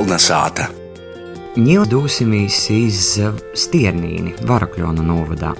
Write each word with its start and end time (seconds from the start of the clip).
Kolnesāta. 0.00 0.64
Ņildūsimies 1.60 2.58
iz 2.72 3.00
Stiernīni, 3.52 4.30
Varakļonu 4.48 5.04
novadā. 5.04 5.50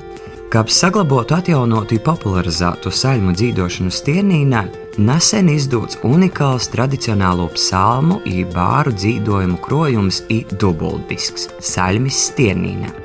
Kā 0.48 0.62
saglabotu, 0.64 1.36
atjaunotu 1.36 1.98
un 1.98 2.02
popularizētu 2.06 2.88
saļmu 2.88 3.34
dzīvošanu 3.36 3.92
Stiernīnā, 3.92 4.62
nesen 4.96 5.52
izdots 5.52 6.00
unikāls 6.08 6.70
tradicionālo 6.72 7.50
psalmu, 7.52 8.22
jeb 8.24 8.56
bāru 8.56 8.96
dzīvojumu 8.96 9.60
krojums 9.60 10.22
i 10.32 10.40
dubultdisks- 10.56 11.50
Saļmis 11.74 12.24
Stiernīnā. 12.30 12.96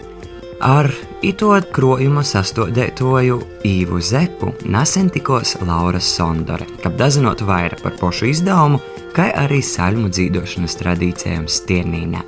Ar 0.63 0.87
ito 1.21 1.51
krojuma 1.75 2.23
sastādētoju 2.23 3.41
Īvu 3.67 3.99
Zepu 3.99 4.53
nesen 4.63 5.11
tikos 5.11 5.57
Laura 5.67 5.99
Sondore, 5.99 6.65
kad 6.81 6.95
dazinot 6.95 7.41
vairāk 7.43 7.83
par 7.83 7.91
pošu 7.99 8.31
izdevumu, 8.31 8.79
kā 9.15 9.29
arī 9.45 9.61
saļmu 9.63 10.09
dzīvošanas 10.11 10.75
tradīcijām 10.81 11.47
Stiernīnā. 11.47 12.23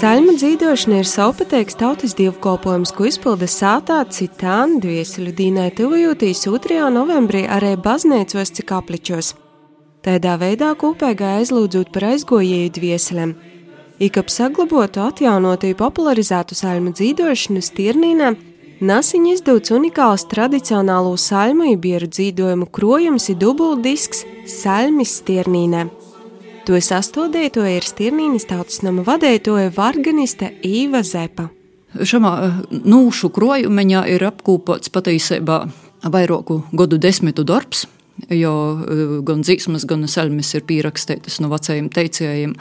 Saļmu 0.00 0.32
dzīvošana 0.32 1.02
ir 1.02 1.08
savpateikts 1.08 1.76
tautas 1.76 2.14
dievkalpojums, 2.16 2.88
ko 2.96 3.04
izpilda 3.04 3.44
sātā 3.44 3.98
citāni 4.08 4.78
dvieseļu 4.80 5.34
dīnai 5.36 5.66
tuvojoties 5.76 6.46
2. 6.46 6.78
novembrī 6.94 7.42
arī 7.44 7.74
baznīcos 7.76 8.54
cik 8.56 8.72
apličos. 8.78 9.34
Tādā 10.00 10.38
veidā 10.40 10.70
kopīgā 10.80 11.34
aizlūdzot 11.42 11.92
par 11.92 12.06
aizgojēju 12.14 12.72
dvieselēm. 12.78 13.34
Ikap 14.00 14.32
saglabotu, 14.32 15.04
atjaunotu, 15.04 15.74
popularizētu 15.76 16.56
saļmu 16.56 16.96
dzīvošanu 16.96 17.60
Stirnīnā, 17.60 18.32
Nasiņa 18.80 19.34
izdots 19.36 19.74
unikāls 19.76 20.24
tradicionālo 20.32 21.12
saļmu 21.20 21.74
ibieru 21.74 22.08
dzīvojumu 22.08 22.70
krojums 22.72 23.28
ir 23.28 23.36
dubultdisks 23.42 24.24
Saļmis 24.48 25.18
Stirnīnā. 25.20 25.90
To 26.70 26.78
sastādītoja 26.78 27.80
ir 27.80 27.82
Stirnīnas 27.82 28.44
tautas 28.46 28.76
nama 28.86 29.02
vadītoja 29.02 29.72
varganiste 29.74 30.54
Īva 30.62 31.02
Zepa. 31.02 31.50
Šamā 32.06 32.30
eh, 32.44 32.60
nūšu 32.70 33.26
krojumeņā 33.34 34.06
ir 34.12 34.22
apkūpots 34.28 34.86
patiesībā 34.94 35.66
vairāku 36.14 36.60
gadu 36.70 36.94
desmitu 37.02 37.42
darbs, 37.42 37.90
jo 38.30 38.86
eh, 38.86 39.18
gan 39.26 39.42
dzīsmas, 39.42 39.82
gan 39.90 40.06
salmis 40.06 40.54
ir 40.54 40.62
pierakstītas 40.70 41.42
no 41.42 41.50
vecajiem 41.50 41.90
teicējiem. 41.90 42.54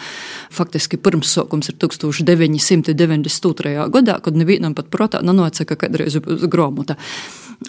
Faktiski 0.58 0.98
pirmsākums 0.98 1.70
ir 1.70 1.78
1992. 1.78 3.94
gadā, 3.94 4.18
kad 4.26 4.34
nevienam 4.34 4.74
pat 4.74 4.90
prātā 4.90 5.22
nenoca, 5.22 5.70
ka 5.70 5.78
kādreiz 5.86 6.18
būs 6.18 6.50
grāmata. 6.50 6.98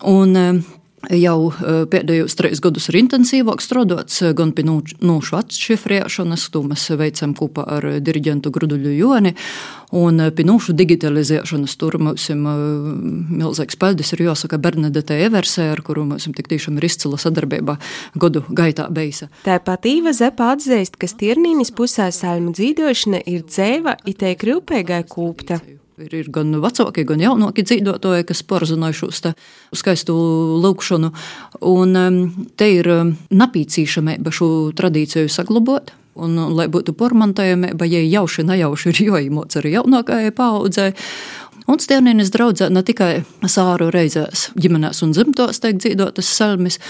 Un 0.08 0.33
eh, 0.41 0.64
Jau 1.08 1.48
eh, 1.48 1.84
pēdējos 1.88 2.34
trīs 2.36 2.60
gadus 2.60 2.90
ir 2.90 2.98
intensīvāk 3.00 3.62
strādāts 3.64 4.20
eh, 4.20 4.34
gan 4.36 4.52
pie 4.52 4.66
nūšu 4.68 5.38
atšifrēšanas, 5.38 6.44
to 6.52 6.60
mēs 6.68 6.84
veicam 7.00 7.32
kopā 7.38 7.64
ar 7.78 7.86
diriģentu 8.04 8.52
Gruduļu 8.52 8.92
Joni, 8.98 9.32
un 9.96 10.20
eh, 10.20 10.28
pie 10.36 10.44
nūšu 10.44 10.76
digitalizēšanas 10.76 11.78
tur 11.80 11.96
mums 12.04 12.28
ir 12.28 12.36
milzīgs 12.44 13.80
paldies, 13.80 14.12
ir 14.12 14.26
jāsaka 14.28 14.60
Bernadette 14.60 15.16
Eversē, 15.24 15.70
ar 15.72 15.80
kuru 15.86 16.04
mums 16.12 16.28
tik 16.36 16.52
tiešām 16.52 16.76
ir 16.76 16.90
izcila 16.90 17.16
sadarbība 17.20 17.78
gadu 18.20 18.44
gaitā 18.52 18.90
beisa. 18.92 19.33
Tāpat 19.48 19.89
Īva 19.89 20.12
Zepa 20.12 20.52
atzīst, 20.52 21.00
ka 21.00 21.08
Stirnīnis 21.08 21.72
pusē 21.72 22.12
saļmu 22.12 22.52
dzīvošana 22.60 23.24
ir 23.24 23.48
dzēva, 23.48 24.02
itēk 24.05 24.44
rūpēgai 24.52 25.06
kūpta. 25.08 25.62
Ir, 26.00 26.14
ir 26.16 26.28
gan 26.33 26.55
vecāki, 26.62 27.02
gan 27.05 27.20
jaunāki 27.20 27.61
dzīvotāji, 27.66 28.24
kas 28.30 28.40
pārzinājuši 28.48 29.02
uz 29.05 29.18
skaistu 29.77 30.14
lūkšanu. 30.62 31.11
Un 31.68 31.98
um, 32.00 32.20
te 32.56 32.70
ir 32.78 32.88
um, 32.88 33.11
napīcīšamība 33.28 34.33
šo 34.33 34.48
tradīciju 34.78 35.28
saglabāt. 35.28 35.92
Un, 36.20 36.39
lai 36.56 36.66
būtu 36.72 36.94
pormantējamība, 36.96 37.84
ja 37.89 38.00
jauši, 38.00 38.46
nejauši 38.48 38.90
ir 38.90 39.02
jāīmots 39.10 39.60
arī 39.60 39.74
jaunākajai 39.77 40.33
paudzei. 40.36 40.94
Un 41.70 41.78
Stienīnas 41.78 42.33
draudzē 42.33 42.70
ne 42.72 42.80
tikai 42.86 43.10
sāru 43.44 43.90
reizēs 43.92 44.48
ģimenēs 44.56 45.05
un 45.05 45.12
dzimtos 45.12 45.60
tiek 45.60 45.77
dzīvotas 45.83 46.33
salmis, 46.33 46.80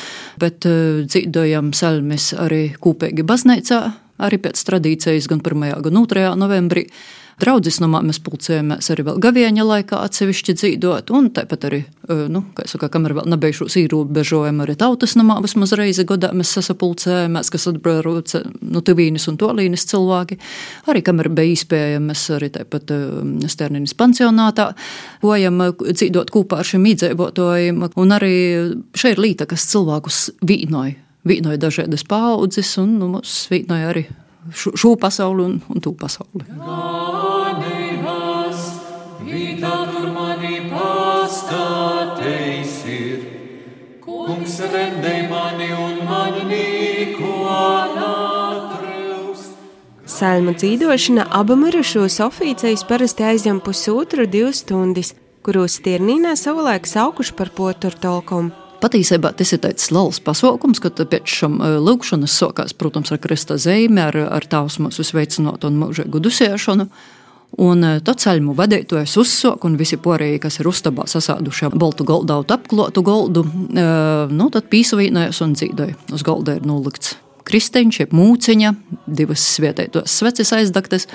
bet 0.40 0.70
uh, 0.70 1.02
dzīvojam 1.02 1.74
salmis 1.74 2.30
arī 2.38 2.68
kopīgi 2.78 3.26
baznīcā, 3.26 3.82
arī 4.26 4.40
pēc 4.42 4.60
tradīcijas 4.68 5.30
gan 5.30 5.42
1. 5.44 5.82
gan 5.86 6.04
2. 6.04 6.28
novembrī. 6.40 6.88
Draudzes 7.40 7.78
namā 7.80 8.02
mēs 8.04 8.18
pulcējamies 8.20 8.90
arī 8.92 9.04
gavieņa 9.24 9.64
laikā 9.64 10.00
atsevišķi 10.04 10.54
dzīvot, 10.58 11.12
un 11.16 11.30
tāpat 11.32 11.62
arī, 11.70 11.78
nu, 12.28 12.42
kā 12.56 12.66
es 12.66 12.74
saku, 12.74 12.90
kamēr 12.92 13.14
vēl 13.16 13.30
nebija 13.32 13.56
šos 13.56 13.78
ierobežojumi, 13.80 14.60
arī 14.66 14.74
tautas 14.80 15.16
namā 15.16 15.38
vismaz 15.40 15.72
reizi 15.78 16.04
gadā 16.08 16.34
mēs 16.36 16.52
sasapulcējamies, 16.58 17.52
kas 17.54 17.66
atbrauc 17.72 18.36
nu, 18.60 18.84
tuvīnis 18.84 19.24
un 19.32 19.40
tolīnis 19.40 19.88
cilvēki. 19.88 20.36
Arī 20.92 21.04
kamēr 21.06 21.32
bija 21.32 21.56
iespējams, 21.56 22.28
arī 22.36 22.52
tāpat 22.58 22.92
Sterninis 23.48 23.96
pansionātā, 23.96 24.74
gojam 25.24 25.64
dzīvot 25.80 26.34
kopā 26.34 26.60
ar 26.60 26.74
šiem 26.74 26.90
iedzīvotājiem, 26.92 27.86
un 27.88 28.18
arī 28.20 28.34
šeit 28.92 29.16
ir 29.16 29.24
līta, 29.30 29.48
kas 29.48 29.70
cilvēkus 29.72 30.26
vīnoja. 30.44 30.98
Vīnoja 31.20 31.58
dažādas 31.60 32.00
paudzes, 32.08 32.78
un 32.80 32.94
nu, 32.96 33.08
mums 33.12 33.48
vīnoja 33.52 33.90
arī 33.92 34.06
šo, 34.56 34.96
pasauli 34.96 35.44
un, 35.44 35.60
un 35.68 35.80
to 35.84 35.92
pasauli. 35.92 36.44
Ganības, 37.60 38.60
vītā 39.20 39.74
tur 39.92 40.08
mani 40.14 40.60
pastāteis 40.70 41.52
ir, 42.88 43.18
kungs 44.00 44.56
rendei 44.72 45.28
mani 45.28 45.68
un 45.76 46.00
mani 46.08 46.42
nīko 46.48 47.34
atrūs. 47.56 49.40
Salmu 50.08 50.56
dzīvošana 50.56 51.28
abam 51.36 51.60
mirušos 51.66 52.16
oficijas 52.24 52.82
parasti 52.88 53.28
aizņem 53.28 53.60
pusotru 53.60 54.24
divas 54.24 54.64
stundas, 54.64 55.12
kuros 55.44 55.76
Stirnīnā 55.82 56.32
savulaik 56.36 56.88
saukuši 56.88 57.36
par 57.36 57.48
poturtolkumu. 57.56 58.59
Patiesībā 58.80 59.34
tas 59.36 59.52
ir 59.52 59.60
tāds 59.60 59.90
liels 59.92 60.20
pasākums, 60.24 60.80
kad 60.80 61.00
pēc 61.12 61.28
šām 61.40 61.58
e, 61.60 61.70
lūkšanas 61.84 62.36
sākās, 62.40 62.72
protams, 62.76 63.12
ar 63.12 63.20
krista 63.20 63.58
zīmi, 63.60 64.00
ar, 64.00 64.16
ar 64.38 64.46
tās 64.48 64.78
mūsu 64.80 65.04
sveicinātu 65.04 65.68
un 65.68 65.76
mūžīgu 65.82 66.22
dusēšanu. 66.24 66.86
Un 67.60 67.84
e, 67.84 67.92
tad 68.06 68.22
ceļu 68.22 68.54
vadītājs 68.56 69.18
uzsāka, 69.20 69.68
un 69.68 69.76
visi 69.80 69.98
pārējie, 70.00 70.40
kas 70.40 70.60
ir 70.62 70.70
uzstāvā 70.70 71.04
sasāduši 71.10 71.74
baltu 71.74 72.08
galdu, 72.08 72.40
apklotu 72.56 73.04
galdu, 73.04 73.44
e, 73.44 73.86
nu, 74.32 74.48
tad 74.54 74.70
pīsavīnājās 74.72 75.42
un 75.44 75.56
dzīvoja. 75.58 75.98
Uz 76.16 76.24
galda 76.24 76.56
ir 76.56 76.68
nolikts 76.68 77.18
kristeņš, 77.50 78.02
jeb 78.04 78.16
mūciņa, 78.16 78.74
divas 79.10 79.44
svietētos 79.58 80.20
sveces 80.20 80.54
aizdaktas, 80.56 81.08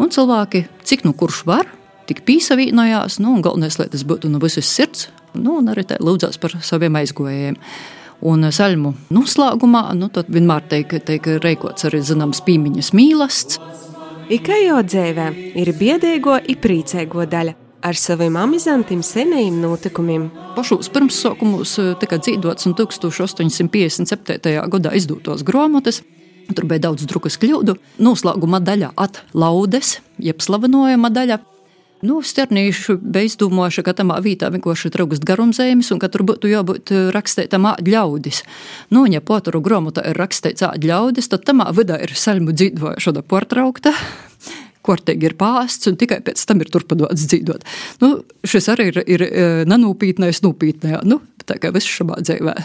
un 0.00 0.12
cilvēki, 0.12 0.66
cik 0.88 1.06
nu 1.08 1.14
kurš 1.16 1.44
var, 1.48 1.68
tik 2.10 2.24
pīsavīnājās, 2.26 3.20
nu, 3.22 3.36
un 3.36 3.46
galvenais, 3.46 3.78
lai 3.80 3.88
tas 3.92 4.04
būtu 4.06 4.30
no 4.32 4.42
visas 4.42 4.68
sirds, 4.68 5.08
nu, 5.38 5.60
un 5.60 5.70
arī 5.72 5.86
lūdzās 6.02 6.40
par 6.42 6.58
saviem 6.66 6.98
aizgājējiem. 7.00 7.58
Un 8.20 8.44
saļmu 8.52 8.92
noslēgumā 9.16 9.86
nu, 9.96 10.10
vienmēr 10.12 10.66
tiek, 10.68 10.98
tiek 11.06 11.30
reikots 11.40 11.88
arī 11.88 12.02
zināms 12.04 12.42
pīmiņas 12.44 12.92
mīlestības. 12.92 13.86
Ikajo 14.30 14.76
dzīvē 14.86 15.24
ir 15.58 15.72
biedēgo 15.74 16.36
un 16.38 16.58
priecēgo 16.62 17.24
daļa 17.26 17.56
ar 17.82 17.96
saviem 17.96 18.36
amizantiem 18.36 19.02
senajiem 19.02 19.56
notikumiem. 19.62 20.28
Pašos 20.54 20.90
pirmsākumos 20.94 21.72
eh, 21.80 21.92
tika 22.00 22.20
dzīvots 22.20 22.68
1857. 22.78 24.56
gadā 24.70 24.94
izdotos 24.94 25.42
grāmatas. 25.46 26.02
Tur 26.50 26.66
bija 26.66 26.84
daudz 26.88 27.06
drukas 27.10 27.38
kļūdu. 27.40 27.76
Noslēguma 28.02 28.60
daļa 28.62 28.92
atlaudes, 28.98 30.00
jeb 30.18 30.42
slavenojama 30.42 31.10
daļa. 31.14 31.40
Nu, 32.00 32.22
Sternīšu 32.24 32.96
bija 32.96 33.28
izdomājuši, 33.28 33.82
ka 33.84 33.92
tamā 33.98 34.16
vietā 34.24 34.48
vienkārši 34.52 34.88
ir 34.88 34.94
trūkst 34.94 35.24
garumzēmas 35.28 35.90
un 35.92 36.00
ka 36.00 36.08
tur 36.12 36.24
būtu 36.30 36.48
jābūt 36.48 36.92
eh, 36.96 37.08
rakstītam 37.12 37.68
āģļaudis. 37.74 38.40
Nu, 38.96 39.04
ja 39.10 39.20
poturu 39.20 39.60
grāmatā 39.64 40.06
ir 40.08 40.16
rakstīts 40.16 40.64
āģļaudis, 40.64 41.28
tad 41.28 41.44
tamā 41.48 41.68
vidā 41.76 42.00
ir 42.00 42.16
saļmu 42.16 42.56
dzīvošana 42.56 43.24
portraukta. 43.28 43.92
Kortīgi 44.86 45.28
ir 45.28 45.36
pāsts, 45.36 45.90
un 45.90 46.00
tikai 46.00 46.22
pēc 46.24 46.40
tam 46.48 46.64
ir 46.64 46.72
turpināts 46.72 47.26
dzīvot. 47.28 47.68
Nu, 48.00 48.14
šis 48.48 48.70
arī 48.72 48.88
ir, 48.94 49.02
ir 49.04 49.26
eh, 49.28 49.48
nenūpītnējs, 49.68 50.40
nūpītnējā. 50.46 51.02
Nu, 51.04 51.20
tā 51.44 51.60
kā 51.60 51.74
viss 51.76 51.98
šajā 52.00 52.22
dzīvē. 52.24 52.56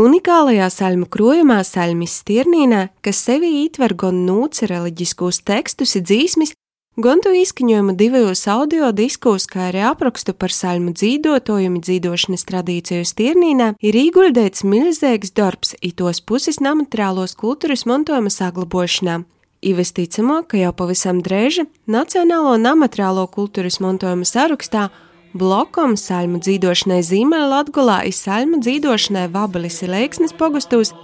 Unikālajā 0.00 0.68
saļmu 0.70 1.08
krojumā 1.10 1.58
Saļmis 1.66 2.12
Stirnīnā, 2.22 2.84
kas 3.02 3.20
sevi 3.26 3.48
ietver 3.64 3.96
gan 3.98 4.22
nūci 4.22 4.68
reliģiskos 4.70 5.42
tekstus, 5.42 5.96
dzīsmis, 5.98 6.54
Gan 6.98 7.20
to 7.22 7.30
izskaņojumu 7.30 7.92
divos 7.94 8.40
audio 8.50 8.88
diskus, 8.90 9.44
kā 9.46 9.68
arī 9.68 9.84
aprakstu 9.86 10.34
par 10.34 10.50
saļmu 10.50 10.90
dzīvotojumu 10.98 11.78
dzīvošanas 11.86 12.42
tradīciju 12.48 13.06
stiernīnā, 13.06 13.68
ir 13.78 13.94
ieguldīts 13.94 14.66
milzīgs 14.66 15.30
darbs 15.30 15.76
itos 15.86 16.18
puses 16.20 16.58
namateriālos 16.58 17.36
kultūras 17.38 17.86
mantojuma 17.86 18.34
saglabošanā. 18.34 19.20
Ivesticamo, 19.62 20.42
ka 20.50 20.58
jau 20.58 20.74
pavisam 20.74 21.22
drēži 21.22 21.68
Nacionālo 21.86 22.56
namateriālo 22.58 23.28
kultūras 23.30 23.78
mantojuma 23.78 24.26
sarakstā 24.26 24.88
blokom 25.32 25.94
saļmu 26.00 26.42
dzīvošanai 26.42 27.02
Zīmeļa 27.06 27.50
Latgulā 27.54 28.02
ir 28.10 28.16
saļmu 28.18 28.64
dzīvošanai 28.66 29.28
Vabelis 29.30 29.84
Ilēksnes 29.86 30.34
pogustos, 30.34 30.96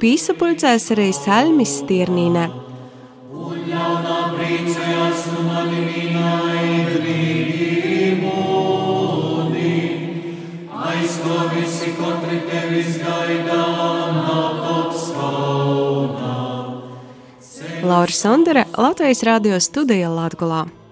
pīsapulcēs 0.00 0.94
arī 0.96 1.12
saļmis 1.12 1.82
stiernīnē. 1.82 2.48
Laura 17.84 18.12
Sondere, 18.12 18.64
Latvijas 18.78 19.22
radio 19.22 19.60
studija 19.60 20.08
Latgulā. 20.08 20.83